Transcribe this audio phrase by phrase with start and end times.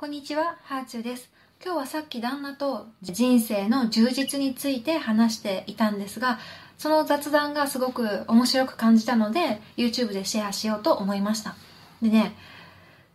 [0.00, 1.30] こんにちは、ハーチューです。
[1.62, 6.38] 今日はさっき旦那と人生の充実について話していたんですが、
[6.78, 11.54] その雑談がすごく面白く感じたので、YouTube でシェアしようと思いました。
[12.00, 12.34] でね、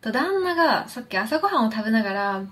[0.02, 2.44] と旦那がさっき朝ごはんを食べながら、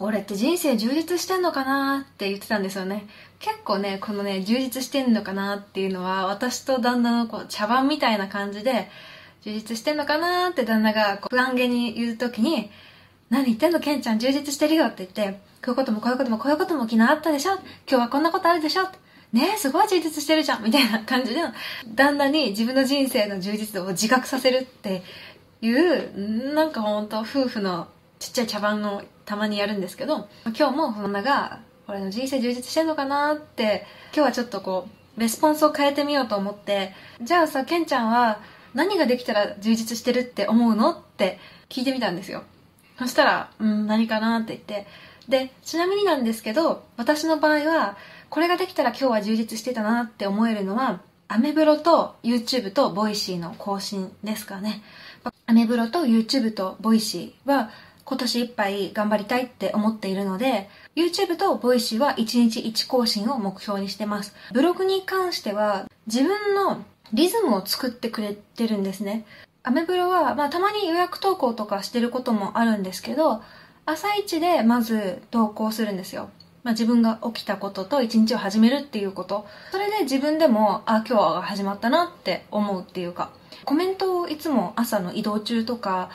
[0.00, 3.06] 俺って人生充実してんのかなって言ってたんですよね。
[3.38, 8.90] 結構ね、このね、充実してんのかなっていうのは、私と旦那のこう茶番みたいな感じで、
[9.42, 12.72] 充実してんのかなって旦那がこう不安げに言うときに、
[13.32, 18.82] 何言ってんのケンちゃん充実してるよって言って、こういうこともこういうこともこういうことも昨日あったでしょ今日はこんなことあるでしょ
[19.32, 21.40] ねえ、すごい充実してるじゃんみたいな感じで、
[21.94, 25.02] 旦那に自分の人生の充実度を自覚させるって
[25.62, 27.88] いう、なんかほんと夫婦の
[28.18, 38.40] ちっちゃい茶番をたまにやるんですけど、今日も旦那が、俺の人生充実してんのかなって、今日はちょっとこう、レスポンスを変えてみようと思って、じゃあさ、ケンちゃんは
[38.74, 40.92] 何ができたら充実してるって思うの？
[40.92, 41.38] って
[41.70, 42.44] 聞いてみたんですよ。
[42.98, 44.86] そしたら、うん、何かなって言って。
[45.28, 47.96] で、ちなみになんですけど、私の場合は、
[48.28, 54.82] これができたら今日は充実してたなって思えるのは、アメブロと YouTube とボイシーの更新ですかね。
[55.46, 57.70] アメブロと YouTube とボイシーは
[58.04, 64.34] 今年いっぱい頑張りたいって思っているので、YouTube とボイシーは1日1更新を目標にしてます。
[64.52, 69.24] ブログに関しては自分のリズムを作ってくれてるんですね。
[69.64, 73.42] アメブロは、まあ、たまに予約投稿とかしてることもあるんですけど、
[73.86, 76.30] 朝一でまず投稿するんですよ。
[76.64, 79.46] まあ、自分が起きたことと一日を始めるっていうこと。
[79.72, 83.30] それで自分でも、あ、今日は始まったなって思うっていうか、
[83.64, 86.10] コメントをいつも朝の移動中とか、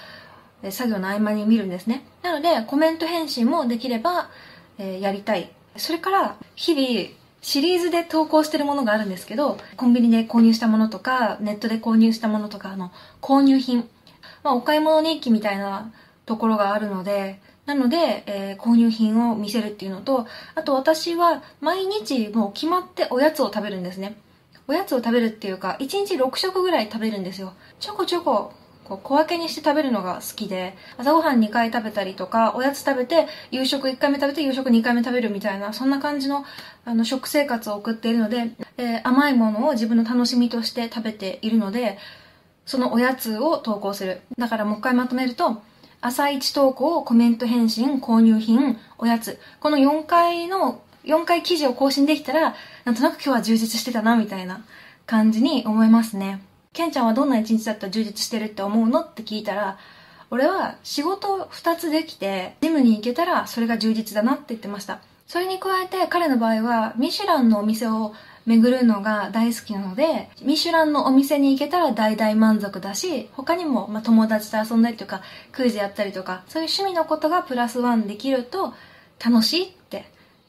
[0.70, 2.04] 作業の合間に見るんですね。
[2.24, 4.30] なので、コメント返信もできれば、
[4.78, 5.52] えーやりたい。
[5.76, 7.10] それから、日々、
[7.42, 13.88] シリーズで投稿してるものがあるんですけど、コンビニで購入したものとか、ネットで購入したものとか、の、購入品。
[14.44, 15.92] まあ、お買い物日記みたいな
[16.26, 24.16] ところがあるので、なので、えー購入品を見せるっていうのと、あと私は毎日もう決まっておやつを食べるんですね。
[24.68, 27.54] おやつを食べるっていうか、1日6食ぐらい食べるんですよ。
[27.80, 28.52] ちょこちょこ、
[28.88, 36.46] こう小分けにして食べるのが好きで、朝ごはん2回食べたりとか、おやつ食べて、夕食1回目食べて、夕食2回目食べるみたいな、そんな感じの
[36.86, 41.98] あの食生活を送っているので、えー甘いものを自分の楽しみとして食べているので、
[42.66, 44.22] そのおやつを投稿する。
[44.38, 45.62] だからもう一回まとめると、
[46.02, 49.40] 朝一投稿、コメント返信、購入品、おやつ。
[49.60, 52.56] この4回の、4回記事を更新できたら、
[52.86, 54.64] なんとなく今日は充実してたな、みたいな
[55.06, 56.42] 感じに思いますね。
[56.74, 59.78] ケンちゃんはどんな一日だったら充実してるって思うのって聞いたら、
[60.30, 65.00] 俺は仕事2つできて、ジムに行けたらそれが充実だなって言ってました。
[65.28, 68.14] それに加えて彼の場合は、ミシュランのお店を
[68.46, 78.74] 巡るのが大好きなので、ミシュランのお店に行けたら大大満足だし、他にも、まあ、友達と遊んだりとか、クイズやったりとか、そういう趣味のことがプラスワンできると
[79.24, 80.06] 楽しいって、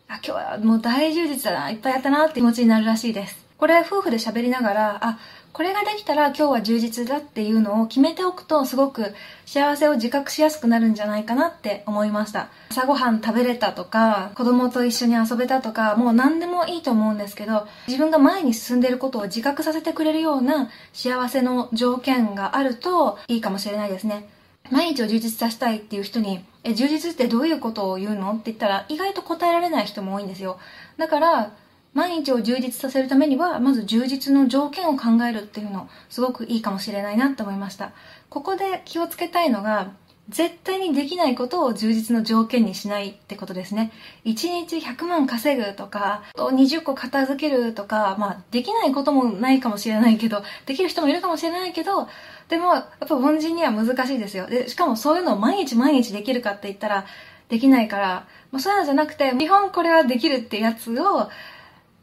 [0.06, 3.47] あ、今日はもう大充実だな、いっぱいやったなって気持ちになるらしいです。
[3.58, 5.18] これ夫婦で喋りながら、あ、
[5.52, 9.12] これができたら今日は充実だっていうのを決めておくとすごく
[9.46, 12.50] 幸せを自覚しやすくなるんじゃないかなって思いました。
[12.70, 24.28] 朝ごはん食べれたとか、子供と一緒に遊べたとか、もう何でもいいと思うんですけど、自分が前に進んでいることを自覚させてくれるような幸せの条件があるといいかもしれないですね。
[24.70, 28.32] 毎日を充実させたいっていう人に、え、充実ってどういうことを言うの？
[28.32, 30.58] って言ったら、意外と答えられない人も多いんですよ。
[30.98, 31.52] だから、
[31.98, 37.90] 毎日を充実させるためには、まず充実の条件を考えるっていうの、すごくいいかもしれないなって思いました。
[38.30, 39.90] ここで気をつけたいのが、
[40.28, 43.90] 絶対にできないことを充実の条件にしないってことですね。
[44.26, 52.06] 1日100万稼ぐとか、20個片付けるとか、まあ、できないこともないかもしれないけど、できる人もいるかもしれないけど、
[52.48, 54.46] でも、やっぱ凡人には難しいですよ。
[54.46, 57.06] で、しかもそういうのを毎日毎日できるかって言ったら、
[57.48, 61.28] できないから、まあ、そういうのじゃなくて、基本これはできるってやつを、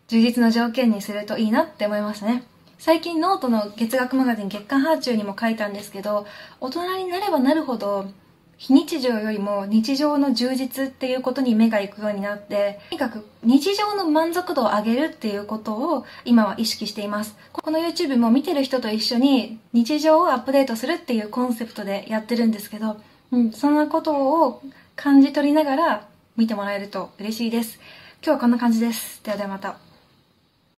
[0.07, 2.43] 充実の条件にするといいなって思いますね。
[2.77, 6.27] 最近ノートの月額マガジン月刊ハーチューにも書いたんですけど、
[6.59, 8.05] 大人になればなるほど、
[8.57, 17.35] 非日常よりも日常の充実っていうことに目が行くようになって、とにかく日常の満足度を上げるっていうことを今は意識しています。
[17.51, 22.97] この YouTube も見てる人と一緒に日常をアップデートするっていうコンセプトでやってるんですけど、
[23.31, 24.15] うん、そんなこと
[24.45, 24.62] を
[24.95, 26.07] 感じ取りながら
[26.38, 27.80] 見てもらえると嬉しいです。
[28.24, 29.24] 今日はこんな感じです。
[29.24, 29.94] ではではまた。